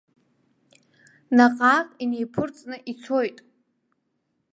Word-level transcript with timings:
Наҟ-ааҟ 1.37 1.87
инеиԥырҵны 2.03 2.75
ицоит. 2.91 3.37